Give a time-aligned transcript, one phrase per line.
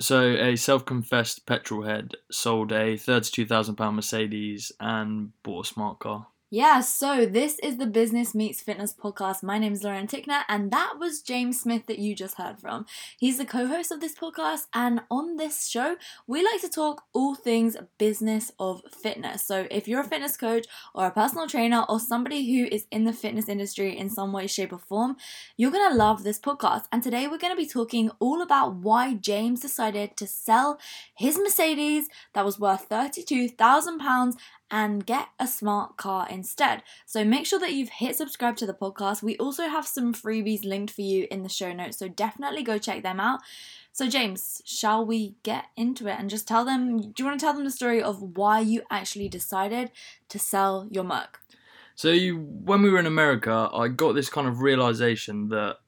[0.00, 6.28] So, a self confessed petrol head sold a £32,000 Mercedes and bought a smart car.
[6.50, 9.42] Yeah, so this is the Business Meets Fitness podcast.
[9.42, 12.86] My name is Lauren Tickner, and that was James Smith that you just heard from.
[13.18, 17.02] He's the co host of this podcast, and on this show, we like to talk
[17.12, 19.44] all things business of fitness.
[19.44, 20.64] So if you're a fitness coach
[20.94, 24.46] or a personal trainer or somebody who is in the fitness industry in some way,
[24.46, 25.16] shape, or form,
[25.58, 26.84] you're gonna love this podcast.
[26.90, 30.78] And today, we're gonna be talking all about why James decided to sell
[31.14, 34.38] his Mercedes that was worth £32,000
[34.70, 36.82] and get a smart car instead.
[37.06, 39.22] So make sure that you've hit subscribe to the podcast.
[39.22, 42.78] We also have some freebies linked for you in the show notes, so definitely go
[42.78, 43.40] check them out.
[43.92, 47.00] So, James, shall we get into it and just tell them?
[47.00, 49.90] Do you want to tell them the story of why you actually decided
[50.28, 51.40] to sell your Merc?
[51.96, 55.78] So, you, when we were in America, I got this kind of realization that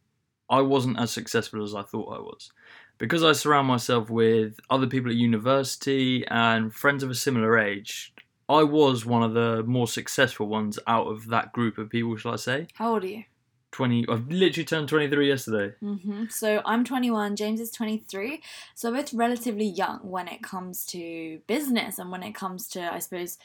[0.49, 2.51] I wasn't as successful as I thought I was.
[2.99, 8.13] Because I surround myself with other people at university and friends of a similar age,
[8.51, 12.33] I was one of the more successful ones out of that group of people, shall
[12.33, 12.67] I say?
[12.75, 13.25] How old are you?
[13.71, 14.07] 20.
[14.09, 15.75] I've literally turned 23 yesterday.
[15.81, 16.25] Mm-hmm.
[16.29, 18.43] So I'm 21, James is 23.
[18.75, 22.93] So we're both relatively young when it comes to business and when it comes to,
[22.93, 23.39] I suppose,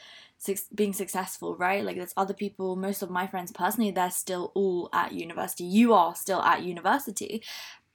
[0.74, 1.84] being successful, right?
[1.84, 5.64] Like there's other people, most of my friends personally, they're still all at university.
[5.64, 7.44] You are still at university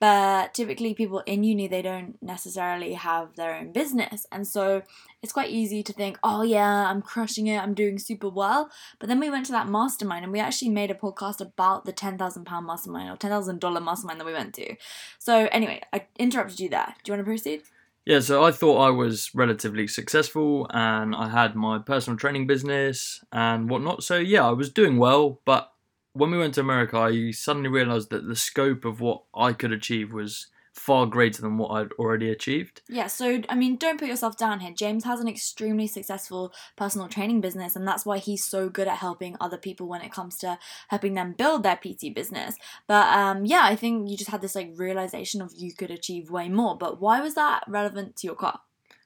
[0.01, 4.25] but typically people in uni they don't necessarily have their own business.
[4.31, 4.81] And so
[5.21, 7.61] it's quite easy to think oh yeah i'm crushing it.
[7.61, 8.71] I'm doing super well.
[8.99, 11.93] But then we went to that mastermind and we actually made a podcast about the
[11.93, 14.75] $10000 mastermind or $10000 mastermind that we went to.
[15.19, 16.95] So anyway i interrupted you there.
[17.03, 17.61] Do you want to proceed?
[18.03, 23.23] Yeah, so I thought I was relatively successful and I had my personal training business
[23.31, 24.03] and whatnot.
[24.03, 25.70] So, yeah, I was doing well, but
[26.13, 29.71] when we went to America, I suddenly realized that the scope of what I could
[29.71, 32.81] achieve was far greater than what I'd already achieved.
[32.87, 34.71] Yeah, so I mean, don't put yourself down here.
[34.71, 38.97] James has an extremely successful personal training business, and that's why he's so good at
[38.97, 40.57] helping other people when it comes to
[40.87, 42.55] helping them build their PT business.
[42.87, 46.31] But um, yeah, I think you just had this like realization of you could achieve
[46.31, 46.77] way more.
[46.77, 48.61] But why was that relevant to your car?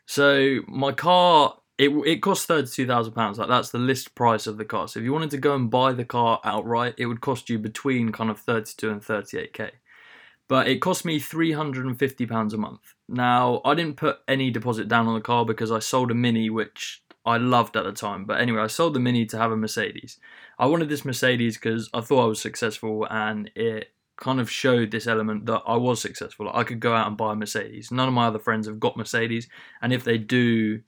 [0.05, 3.37] So my car it it costs thirty two thousand pounds.
[3.37, 4.87] Like that's the list price of the car.
[4.87, 7.59] So if you wanted to go and buy the car outright, it would cost you
[7.59, 9.71] between kind of thirty two and thirty eight k.
[10.47, 12.93] But it cost me three hundred and fifty pounds a month.
[13.09, 16.49] Now I didn't put any deposit down on the car because I sold a Mini,
[16.49, 18.25] which I loved at the time.
[18.25, 20.19] But anyway, I sold the Mini to have a Mercedes.
[20.59, 24.91] I wanted this Mercedes because I thought I was successful and it kind of showed
[24.91, 26.49] this element that I was successful.
[26.53, 27.91] I could go out and buy a Mercedes.
[27.91, 29.49] None of my other friends have got Mercedes,
[29.81, 30.81] and if they do,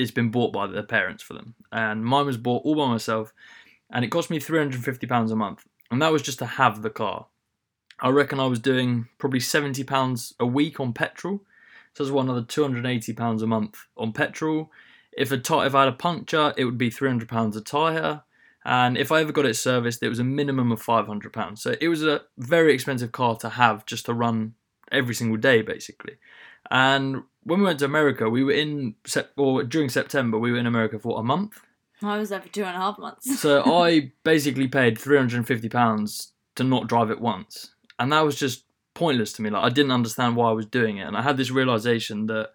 [0.00, 1.54] it's been bought by their parents for them.
[1.72, 3.32] And mine was bought all by myself,
[3.90, 5.66] and it cost me £350 a month.
[5.90, 7.26] And that was just to have the car.
[8.00, 11.42] I reckon I was doing probably £70 a week on petrol.
[11.94, 14.70] So that's another £280 a month on petrol.
[15.12, 18.22] If, a t- if I had a puncture, it would be £300 a tyre.
[18.64, 21.58] And if I ever got it serviced, it was a minimum of £500.
[21.58, 24.54] So it was a very expensive car to have just to run
[24.92, 26.18] every single day, basically.
[26.70, 28.94] And when we went to America, we were in
[29.36, 31.60] or during September, we were in America for a month.
[32.02, 33.40] I was there for two and a half months.
[33.40, 38.12] so I basically paid three hundred and fifty pounds to not drive it once, and
[38.12, 38.64] that was just
[38.94, 39.50] pointless to me.
[39.50, 42.50] Like I didn't understand why I was doing it, and I had this realization that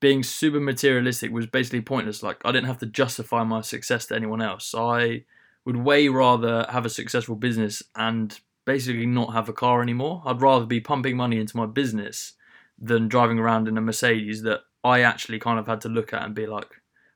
[0.00, 2.22] being super materialistic was basically pointless.
[2.22, 4.74] Like I didn't have to justify my success to anyone else.
[4.76, 5.24] I
[5.64, 10.22] would way rather have a successful business and basically not have a car anymore.
[10.26, 12.34] I'd rather be pumping money into my business
[12.80, 16.22] than driving around in a Mercedes that I actually kind of had to look at
[16.22, 16.68] and be like,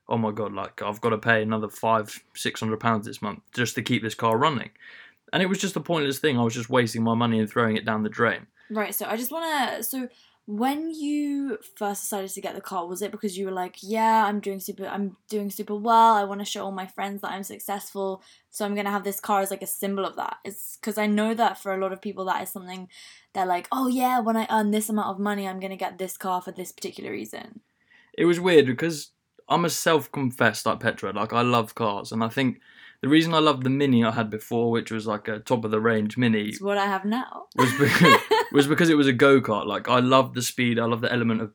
[0.09, 3.41] oh my god, like I've got to pay another five, six hundred pounds this month
[3.53, 4.71] just to keep this car running.
[5.31, 6.37] And it was just a pointless thing.
[6.37, 8.47] I was just wasting my money and throwing it down the drain.
[8.69, 8.93] Right.
[8.93, 9.45] So I just want
[9.77, 9.83] to.
[9.83, 10.09] So
[10.45, 14.25] when you first decided to get the car, was it because you were like, yeah,
[14.25, 16.15] I'm doing super, I'm doing super well.
[16.15, 19.21] I want to show all my friends that I'm successful, so I'm gonna have this
[19.21, 20.37] car as like a symbol of that.
[20.43, 22.89] It's because I know that for a lot of people that is something
[23.33, 26.17] they're like, oh yeah, when I earn this amount of money, I'm gonna get this
[26.17, 27.61] car for this particular reason.
[28.17, 29.11] It was weird because
[29.47, 31.13] I'm a self-confessed like petrol.
[31.13, 32.59] Like I love cars, and I think
[33.03, 35.71] the reason I loved the Mini I had before, which was like a top of
[35.71, 38.17] the range Mini, it's what I have now, was because,
[38.53, 39.65] was because it was a go kart.
[39.65, 41.51] Like I love the speed, I love the element of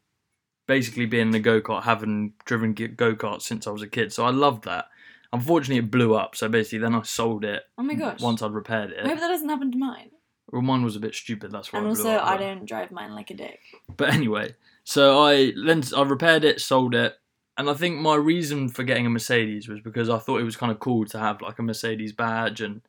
[0.66, 4.12] basically being in a go kart, having driven go karts since I was a kid.
[4.12, 4.88] So I loved that.
[5.32, 6.36] Unfortunately, it blew up.
[6.36, 7.62] So basically, then I sold it.
[7.78, 8.20] Oh my gosh!
[8.20, 9.06] Once I'd repaired it.
[9.06, 10.10] I hope that doesn't happen to mine.
[10.52, 11.50] Well, mine was a bit stupid.
[11.50, 11.78] That's why.
[11.78, 13.60] And I also, up, I don't drive mine like a dick.
[13.96, 14.54] But anyway,
[14.84, 17.14] so I then I repaired it, sold it,
[17.58, 20.56] and I think my reason for getting a Mercedes was because I thought it was
[20.56, 22.80] kind of cool to have like a Mercedes badge and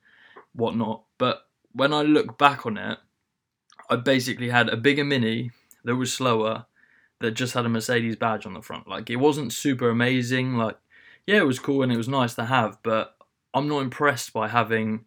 [0.54, 1.04] whatnot.
[1.18, 3.00] But when I look back on it,
[3.89, 5.51] I basically had a bigger Mini
[5.83, 6.68] that was slower,
[7.19, 8.88] that just had a Mercedes badge on the front.
[8.88, 10.56] Like it wasn't super amazing.
[10.56, 10.77] Like
[11.25, 13.16] yeah, it was cool and it was nice to have, but
[13.54, 15.06] I'm not impressed by having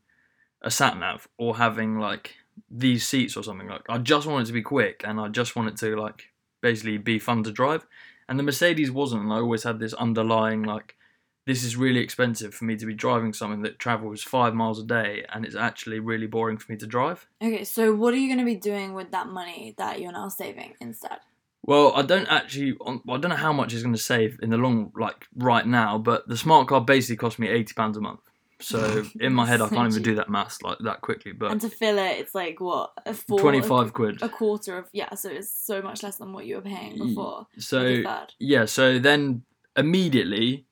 [0.61, 2.35] a sat nav or having like
[2.69, 3.69] these seats or something.
[3.69, 6.33] Like I just want it to be quick and I just want it to like
[6.61, 7.87] basically be fun to drive.
[8.33, 9.25] And the Mercedes wasn't.
[9.25, 10.97] And I always had this underlying like
[11.45, 14.85] this is really expensive for me to be driving something that travels five miles a
[14.85, 17.27] day and it's actually really boring for me to drive.
[17.43, 20.31] Okay, so what are you going to be doing with that money that you're now
[20.31, 21.19] saving instead?
[21.63, 22.75] Well, I don't actually.
[22.87, 25.67] um, I don't know how much it's going to save in the long, like right
[25.67, 25.99] now.
[25.99, 28.21] But the smart card basically cost me eighty pounds a month.
[28.63, 31.33] So in my head, I can't even do that maths like that quickly.
[31.33, 34.23] But and to fill it, it's like what a four, twenty-five quid.
[34.23, 35.15] a, a quarter of yeah.
[35.15, 37.47] So it's so much less than what you were paying before.
[37.59, 38.65] So a yeah.
[38.65, 39.43] So then
[39.77, 40.67] immediately,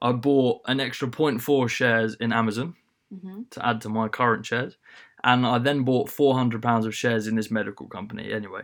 [0.00, 2.74] I bought an extra 0.4 shares in Amazon
[3.10, 4.76] hmm to add to my current shares,
[5.22, 8.32] and I then bought four hundred pounds of shares in this medical company.
[8.32, 8.62] Anyway,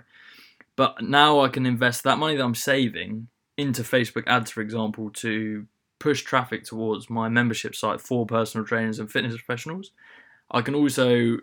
[0.77, 5.11] but now I can invest that money that I'm saving into Facebook ads, for example,
[5.11, 5.67] to
[6.01, 9.93] push traffic towards my membership site for personal trainers and fitness professionals.
[10.51, 11.39] I can also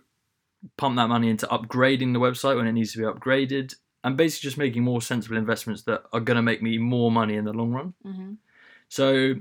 [0.75, 4.47] pump that money into upgrading the website when it needs to be upgraded, and basically
[4.47, 7.53] just making more sensible investments that are going to make me more money in the
[7.53, 7.93] long run.
[8.03, 8.33] hmm
[8.89, 9.35] So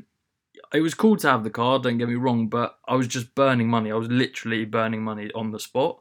[0.73, 3.35] it was cool to have the car, don't get me wrong, but I was just
[3.35, 3.91] burning money.
[3.91, 6.01] I was literally burning money on the spot.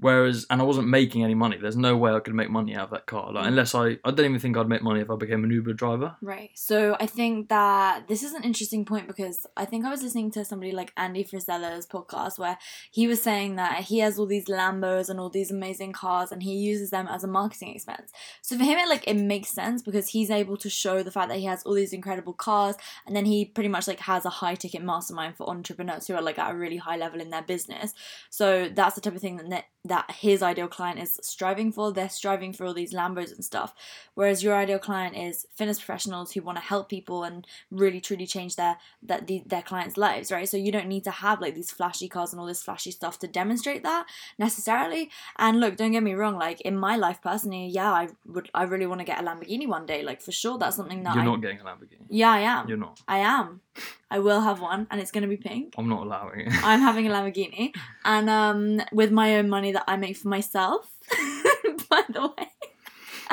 [0.00, 1.58] Whereas, and I wasn't making any money.
[1.58, 3.32] There's no way I could make money out of that car.
[3.32, 3.48] Like, mm.
[3.48, 6.16] unless I, I don't even think I'd make money if I became an Uber driver.
[6.22, 6.50] Right.
[6.54, 10.30] So I think that this is an interesting point because I think I was listening
[10.32, 12.56] to somebody like Andy Frisella's podcast where
[12.90, 16.42] he was saying that he has all these Lambos and all these amazing cars and
[16.42, 18.10] he uses them as a marketing expense.
[18.40, 21.28] So for him it like it makes sense because he's able to show the fact
[21.28, 22.76] that he has all these incredible cars
[23.06, 26.22] and then he pretty much like has a high ticket mastermind for entrepreneurs who are
[26.22, 27.92] like at a really high level in their business.
[28.30, 31.92] So that's the type of thing that that his ideal client is striving for.
[31.92, 33.74] They're striving for all these Lambos and stuff.
[34.14, 38.24] Whereas your ideal client is fitness professionals who want to help people and really truly
[38.24, 40.48] change their that the, their clients' lives, right?
[40.48, 43.18] So you don't need to have like these flashy cars and all this flashy stuff
[43.18, 44.06] to demonstrate that
[44.38, 45.10] necessarily.
[45.38, 48.62] And look, don't get me wrong, like in my life personally, yeah, I would I
[48.62, 50.04] really want to get a Lamborghini one day.
[50.04, 52.06] Like for sure that's something that You're I not getting a Lamborghini.
[52.08, 52.68] Yeah, I am.
[52.68, 53.00] You're not.
[53.08, 53.60] I am.
[54.10, 55.74] I will have one and it's gonna be pink.
[55.78, 56.64] I'm not allowing it.
[56.64, 57.74] I'm having a Lamborghini,
[58.04, 60.90] and um, with my own money that I make for myself,
[61.90, 62.48] by the way.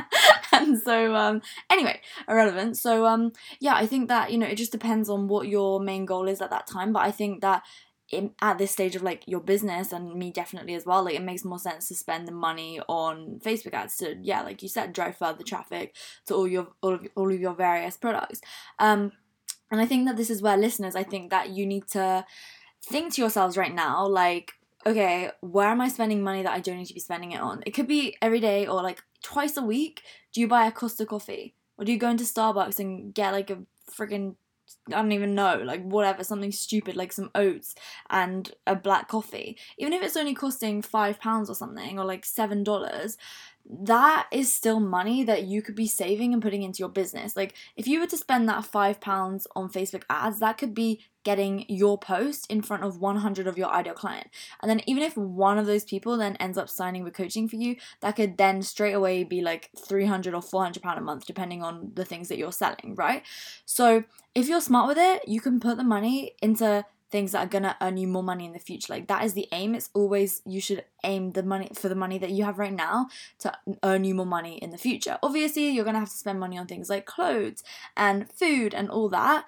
[0.52, 2.78] and so, um, anyway, irrelevant.
[2.78, 6.06] So, um, yeah, I think that you know it just depends on what your main
[6.06, 6.94] goal is at that time.
[6.94, 7.64] But I think that
[8.10, 11.24] in, at this stage of like your business and me definitely as well, like it
[11.24, 14.94] makes more sense to spend the money on Facebook ads to yeah, like you said,
[14.94, 15.96] drive further traffic
[16.26, 18.42] to all your all of all of your various products.
[18.80, 19.12] Um,
[19.72, 22.26] and I think that this is where listeners, I think that you need to
[22.84, 24.54] think to yourselves right now, like,
[24.86, 27.64] okay, where am I spending money that I don't need to be spending it on?
[27.66, 30.04] It could be every day or like twice a week.
[30.34, 31.56] Do you buy a Costa coffee?
[31.78, 33.60] Or do you go into Starbucks and get like a
[33.92, 34.36] freaking
[34.88, 37.74] I don't even know, like whatever, something stupid like some oats
[38.10, 39.58] and a black coffee.
[39.78, 43.18] Even if it's only costing five pounds or something, or like seven dollars,
[43.70, 47.36] that is still money that you could be saving and putting into your business.
[47.36, 51.02] Like if you were to spend that five pounds on Facebook ads, that could be
[51.24, 54.28] getting your post in front of 100 of your ideal client.
[54.62, 57.58] And then even if one of those people then ends up signing with coaching for
[57.58, 61.62] you, that could then straight away be like 300 or 400 pound a month depending
[61.62, 63.24] on the things that you're selling, right?
[63.66, 67.50] So, if you're smart with it, you can put the money into things that are
[67.50, 68.92] gonna earn you more money in the future.
[68.92, 69.76] Like that is the aim.
[69.76, 73.08] It's always you should aim the money for the money that you have right now
[73.40, 75.18] to earn you more money in the future.
[75.24, 77.64] Obviously, you're gonna have to spend money on things like clothes
[77.96, 79.46] and food and all that,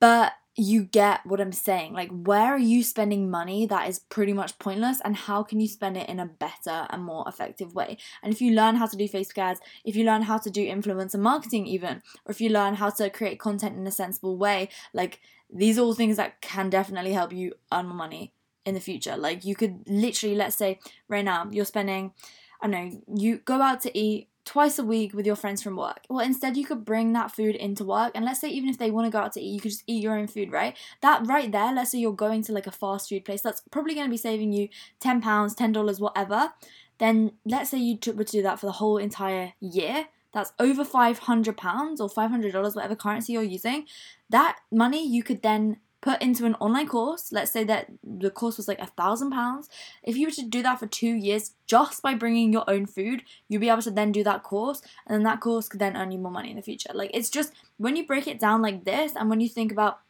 [0.00, 1.92] but you get what I'm saying.
[1.92, 5.68] Like, where are you spending money that is pretty much pointless, and how can you
[5.68, 7.96] spend it in a better and more effective way?
[8.22, 10.66] And if you learn how to do Facebook ads, if you learn how to do
[10.66, 14.68] influencer marketing, even, or if you learn how to create content in a sensible way,
[14.92, 18.32] like these are all things that can definitely help you earn more money
[18.66, 19.16] in the future.
[19.16, 22.12] Like, you could literally, let's say, right now, you're spending,
[22.60, 25.76] I don't know, you go out to eat twice a week with your friends from
[25.76, 26.06] work.
[26.08, 28.12] Well, instead, you could bring that food into work.
[28.14, 29.84] And let's say, even if they want to go out to eat, you could just
[29.86, 30.74] eat your own food, right?
[31.02, 33.92] That right there, let's say you're going to like a fast food place, that's probably
[33.92, 34.70] going to be saving you
[35.02, 36.54] £10, $10, whatever.
[36.96, 40.06] Then let's say you were to do that for the whole entire year.
[40.32, 43.84] That's over £500 or $500, whatever currency you're using.
[44.30, 47.32] That money you could then put into an online course.
[47.32, 49.68] Let's say that the course was like a thousand pounds.
[50.02, 53.22] If you were to do that for two years just by bringing your own food,
[53.48, 56.12] you'll be able to then do that course, and then that course could then earn
[56.12, 56.90] you more money in the future.
[56.94, 60.00] Like it's just when you break it down like this, and when you think about,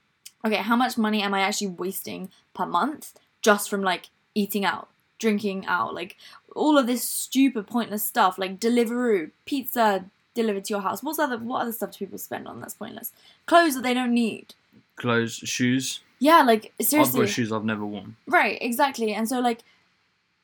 [0.44, 4.88] okay, how much money am I actually wasting per month just from like eating out,
[5.18, 6.16] drinking out, like
[6.54, 10.04] all of this stupid pointless stuff like Deliveroo, pizza,
[10.34, 11.02] delivered to your house.
[11.02, 13.12] What's other what other stuff do people spend on that's pointless?
[13.46, 14.54] Clothes that they don't need.
[14.98, 16.00] Clothes, shoes.
[16.18, 17.20] Yeah, like seriously.
[17.20, 18.16] I've got shoes I've never worn.
[18.26, 19.14] Right, exactly.
[19.14, 19.62] And so like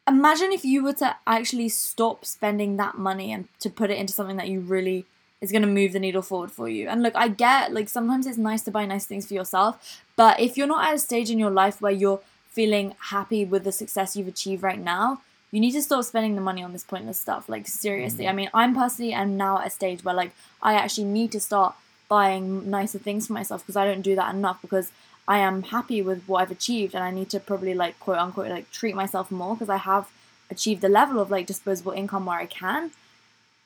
[0.06, 4.12] imagine if you were to actually stop spending that money and to put it into
[4.12, 5.06] something that you really
[5.40, 6.88] is going to move the needle forward for you.
[6.88, 10.40] And look, I get like sometimes it's nice to buy nice things for yourself, but
[10.40, 13.72] if you're not at a stage in your life where you're feeling happy with the
[13.72, 15.20] success you've achieved right now,
[15.50, 17.48] you need to stop spending the money on this pointless stuff.
[17.48, 18.24] Like seriously.
[18.24, 18.28] Mm.
[18.28, 20.32] I mean, I'm personally am now at a stage where like
[20.62, 21.74] I actually need to start
[22.08, 24.92] buying nicer things for myself because I don't do that enough because
[25.26, 28.50] I am happy with what I've achieved and I need to probably like quote unquote
[28.50, 30.10] like treat myself more because I have
[30.50, 32.90] achieved the level of like disposable income where I can.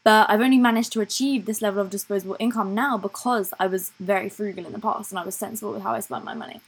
[0.04, 3.92] But I've only managed to achieve this level of disposable income now because I was
[3.99, 6.61] very frugal in the past and I was sensible with how I spent my money.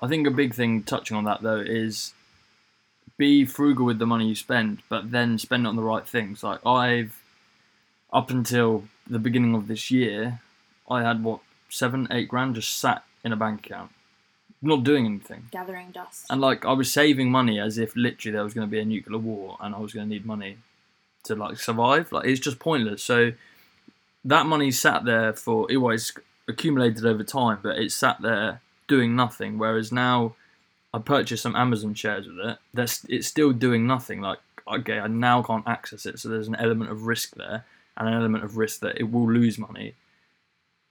[0.00, 2.14] I think a big thing touching on that though is
[3.18, 6.42] be frugal with the money you spend, but then spend it on the right things.
[6.42, 7.20] Like I've
[8.12, 10.40] up until the beginning of this year,
[10.88, 13.90] I had what seven, eight grand just sat in a bank account,
[14.62, 15.48] not doing anything.
[15.50, 16.26] Gathering dust.
[16.30, 18.84] And like I was saving money as if literally there was going to be a
[18.84, 20.58] nuclear war and I was going to need money
[21.24, 22.12] to like survive.
[22.12, 23.02] Like it's just pointless.
[23.02, 23.32] So
[24.24, 26.12] that money sat there for it was
[26.48, 29.58] accumulated over time, but it sat there doing nothing.
[29.58, 30.34] Whereas now
[30.94, 32.58] I purchased some Amazon shares with it.
[32.72, 34.20] That's it's still doing nothing.
[34.20, 34.38] Like
[34.68, 37.64] okay, I now can't access it, so there's an element of risk there
[37.96, 39.94] and an element of risk that it will lose money.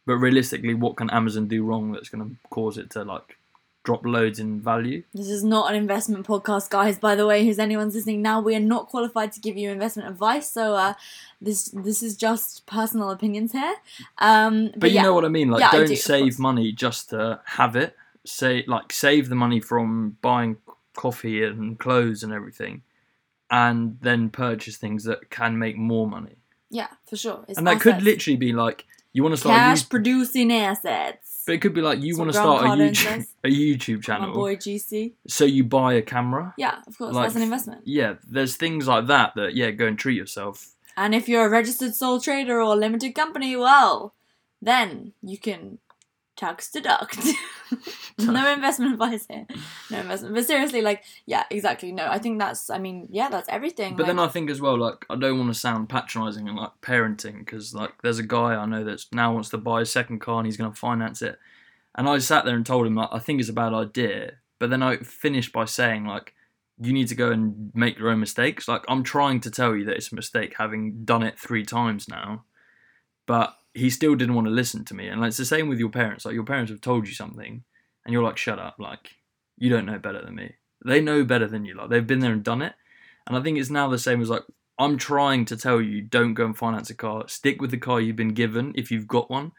[0.06, 3.38] But realistically, what can Amazon do wrong that's going to cause it to like
[3.84, 5.04] drop loads in value?
[5.14, 7.00] This is not an investment podcast, guys.
[7.00, 8.40] By the way, who's anyone's listening now?
[8.42, 10.94] We are not qualified to give you investment advice, so uh,
[11.42, 13.76] this this is just personal opinions here.
[14.20, 15.50] Um, but, But, you yeah, know what I mean.
[15.50, 17.96] Like, Yeah, don't do, save money just to have it.
[18.26, 20.58] Say like save the money from buying
[20.96, 22.82] coffee and clothes and everything,
[23.52, 26.36] and then purchase things that can make more money.
[26.72, 27.46] yeah, for sure.
[27.48, 28.86] It's and that could literally be like
[29.16, 29.56] you want to start.
[29.56, 31.44] A cash YouTube, producing assets.
[31.46, 33.16] but it could be like you That's want to what start a Grant Cardone YouTube
[33.18, 33.34] says.
[33.44, 34.34] a YouTube My channel.
[34.34, 35.14] boy GC.
[35.28, 36.54] So you buy a camera.
[36.58, 37.82] Yeah, of course, Like- that's an investment.
[37.86, 40.74] Yeah, there's things like that that yeah, go and treat yourself.
[40.98, 44.14] And if you're a registered sole trader or a limited company, well,
[44.62, 45.80] then you can
[46.36, 47.18] tax deduct.
[48.18, 49.46] no investment advice here.
[49.90, 50.36] No investment.
[50.36, 51.92] But seriously, like, yeah, exactly.
[51.92, 53.96] No, I think that's, I mean, yeah, that's everything.
[53.96, 56.72] But then I think as well, like I don't want to sound patronising and like
[56.82, 60.20] parenting because like there's a guy I know that's now wants to buy a second
[60.20, 61.40] car and he's going to finance it,
[61.96, 64.70] and I sat there and told him like I think it's a bad idea, but
[64.70, 66.34] then I finished by saying like
[66.80, 68.68] you need to go and make your own mistakes.
[68.68, 72.08] Like I'm trying to tell you that it's a mistake having done it three times
[72.08, 72.44] now,
[73.26, 75.80] but he still didn't want to listen to me, and like, it's the same with
[75.80, 76.26] your parents.
[76.26, 77.64] Like your parents have told you something,
[78.06, 79.12] and you're like shut up, like
[79.58, 80.56] you don't know better than me.
[80.86, 81.76] They know better than you.
[81.76, 82.74] Like they've been there and done it.
[83.28, 84.44] And I think it's now the same as like
[84.78, 87.28] I'm trying to tell you don't go and finance a car.
[87.28, 89.52] Stick with the car you've been given if you've got one,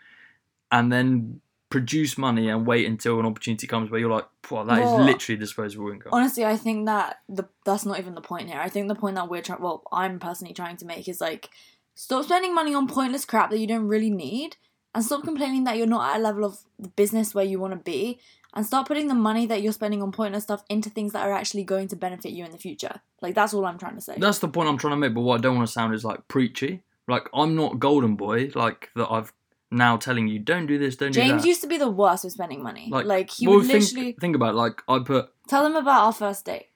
[0.71, 4.79] and then produce money and wait until an opportunity comes where you're like, wow, that
[4.79, 6.13] is Well, literally disposable income.
[6.13, 8.61] honestly, I think that the that's not even the point here.
[8.61, 11.51] I think the point that we're trying, well, I'm personally trying to make is like,
[11.97, 14.57] stop spending money on pointless crap that you don't really need,
[14.95, 16.61] and stop complaining that you're not at a level of
[16.95, 18.21] business where you want to be,
[18.55, 21.33] and start putting the money that you're spending on pointless stuff into things that are
[21.33, 23.01] actually going to benefit you in the future.
[23.21, 24.15] Like that's all I'm trying to say.
[24.17, 25.15] That's the point I'm trying to make.
[25.15, 26.83] But what I don't want to sound is like preachy.
[27.09, 28.51] Like I'm not golden boy.
[28.55, 29.33] Like that I've
[29.71, 32.33] now telling you don't do this, don't do James used to be the worst with
[32.33, 32.89] spending money.
[32.91, 35.77] Like, Like, he well, would think, literally think about it, like I put tell them
[35.77, 36.69] about our first date.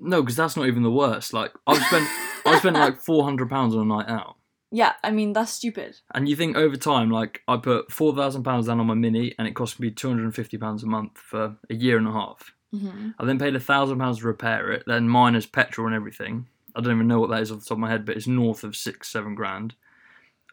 [0.00, 1.32] no because that's not even the worst.
[1.32, 2.08] Like I've spent
[2.46, 4.36] I spent like four hundred pounds on a night out.
[4.70, 5.96] Yeah, I mean that's stupid.
[6.14, 9.34] And you think over time, like I put four thousand pounds down on my mini,
[9.38, 12.08] and it cost me two hundred and fifty pounds a month for a year and
[12.08, 12.52] a half.
[12.72, 16.48] hmm I then paid a thousand pounds to repair it, then minus petrol and everything.
[16.74, 18.26] I don't even know what that is off the top of my head, but it's
[18.26, 19.74] north of six, seven grand.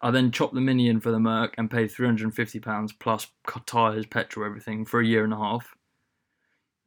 [0.04, 2.60] I then chopped the mini in for the Merc and paid three hundred and fifty
[2.60, 3.28] pounds plus
[3.66, 5.76] tires, petrol, everything for a year and a half.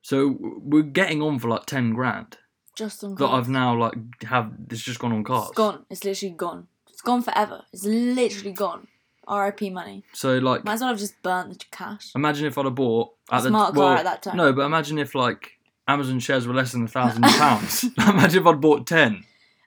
[0.03, 2.39] So we're getting on for like ten grand
[2.77, 3.25] Just on that.
[3.25, 4.53] I've now like have.
[4.71, 5.49] It's just gone on cars.
[5.49, 5.87] It's gone.
[5.91, 6.67] It's literally gone.
[6.91, 7.63] It's gone forever.
[7.73, 8.89] It's literally gone.
[9.27, 9.71] R.I.P.
[9.71, 10.05] money.
[10.13, 12.11] So like, Might as well have just burnt the cash.
[12.15, 14.37] Imagine if I'd have bought at the Smart car well, at that time.
[14.37, 15.53] No, but imagine if like
[15.89, 17.85] Amazon shares were less than a thousand pounds.
[17.99, 19.25] imagine if I'd bought ten.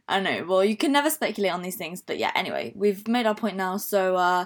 [0.07, 0.45] I know.
[0.47, 2.31] Well, you can never speculate on these things, but yeah.
[2.35, 3.77] Anyway, we've made our point now.
[3.77, 4.45] So, uh,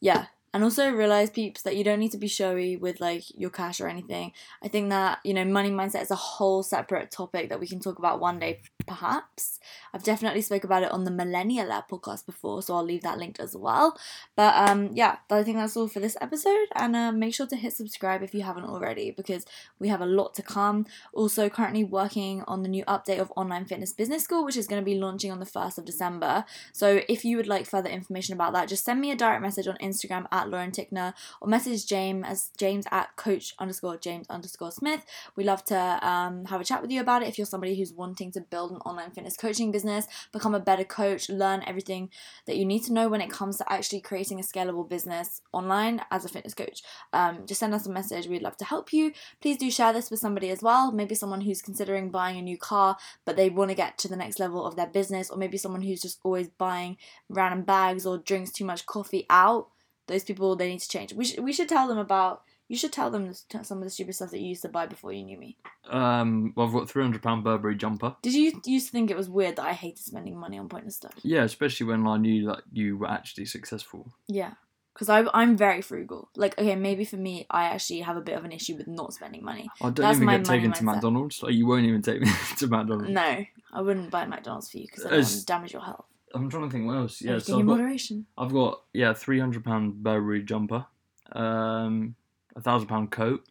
[0.00, 0.26] yeah.
[0.56, 3.78] And also realize, peeps, that you don't need to be showy with like your cash
[3.78, 4.32] or anything.
[4.64, 7.78] I think that you know, money mindset is a whole separate topic that we can
[7.78, 8.62] talk about one day.
[8.86, 9.58] Perhaps.
[9.92, 13.18] I've definitely spoke about it on the Millennial Lab podcast before, so I'll leave that
[13.18, 13.98] linked as well.
[14.34, 17.56] But um, yeah, I think that's all for this episode, and uh, make sure to
[17.56, 19.44] hit subscribe if you haven't already because
[19.78, 20.86] we have a lot to come.
[21.12, 24.80] Also, currently working on the new update of Online Fitness Business School, which is going
[24.80, 26.44] to be launching on the first of December.
[26.72, 29.66] So if you would like further information about that, just send me a direct message
[29.66, 34.70] on Instagram at Lauren Tickner or message James as James at Coach underscore James underscore
[34.70, 35.04] Smith.
[35.34, 35.76] We love to
[36.06, 38.75] um, have a chat with you about it if you're somebody who's wanting to build
[38.76, 42.10] an online fitness coaching business, become a better coach, learn everything
[42.46, 46.00] that you need to know when it comes to actually creating a scalable business online
[46.10, 46.82] as a fitness coach.
[47.12, 48.26] Um, just send us a message.
[48.26, 49.12] We'd love to help you.
[49.40, 50.92] Please do share this with somebody as well.
[50.92, 54.16] Maybe someone who's considering buying a new car, but they want to get to the
[54.16, 56.96] next level of their business, or maybe someone who's just always buying
[57.28, 59.68] random bags or drinks too much coffee out.
[60.08, 61.12] Those people, they need to change.
[61.14, 63.32] We, sh- we should tell them about you should tell them
[63.62, 65.56] some of the stupid stuff that you used to buy before you knew me.
[65.88, 68.16] Um, well, I've got three hundred pound Burberry jumper.
[68.22, 70.96] Did you used to think it was weird that I hated spending money on pointless
[70.96, 71.14] stuff?
[71.22, 74.12] Yeah, especially when I knew that you were actually successful.
[74.26, 74.54] Yeah,
[74.94, 76.28] because I I'm very frugal.
[76.34, 79.12] Like, okay, maybe for me, I actually have a bit of an issue with not
[79.12, 79.68] spending money.
[79.80, 80.94] I don't That's even my get taken money to mindset.
[80.94, 81.42] McDonald's.
[81.42, 83.10] Like you won't even take me to McDonald's.
[83.10, 86.06] No, I wouldn't buy McDonald's for you because I don't want to damage your health.
[86.34, 87.22] I'm trying to think what else.
[87.22, 88.26] Yeah, Everything so in I've got, moderation.
[88.36, 90.86] I've got yeah three hundred pound Burberry jumper,
[91.32, 92.16] um,
[92.56, 93.44] a thousand pound coat.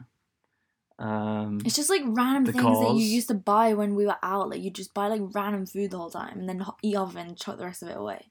[0.98, 4.50] Um, It's just like random things that you used to buy when we were out.
[4.50, 7.38] Like you just buy like random food the whole time and then eat off and
[7.38, 8.30] chuck the rest of it away.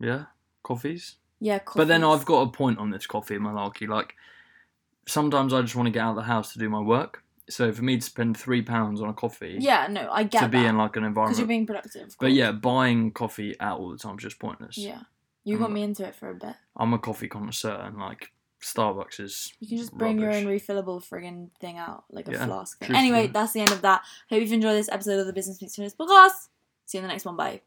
[0.00, 0.24] yeah,
[0.62, 1.16] coffees.
[1.42, 2.04] Yeah, But then.
[2.04, 3.88] I've got a point on this coffee malarkey.
[3.88, 4.14] Like
[5.06, 7.22] sometimes I just want to get out of the house to do my work.
[7.48, 10.48] So for me to spend three pounds on a coffee yeah, no, I get to
[10.48, 12.14] be that in like an environment because you're being productive.
[12.20, 14.76] but yeah, buying coffee out all the time is just pointless.
[14.78, 15.00] yeah,
[15.42, 15.72] you got Mm.
[15.72, 16.54] me into it for a bit.
[16.76, 18.30] I'm a coffee connoisseur, and like
[18.62, 22.46] Starbucks is You can just bring your own refillable friggin' thing out, like a Yeah,
[22.46, 22.94] flask thing.
[22.94, 24.02] Anyway, that's the end of that.
[24.28, 26.48] Hope you've enjoyed this episode of the Business Meets Fitness podcast.
[26.86, 27.36] See you in the next one.
[27.36, 27.62] Bye.